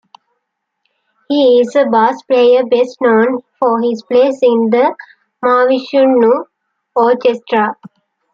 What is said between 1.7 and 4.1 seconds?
a bass player best known for his